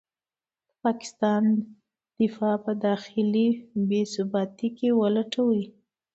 د 0.67 0.69
پاکستان 0.83 1.43
دفاع 2.19 2.55
په 2.65 2.71
داخلي 2.85 3.47
بې 3.87 4.01
ثباتۍ 4.13 4.69
کې 4.77 4.89
ولټوي. 5.01 5.63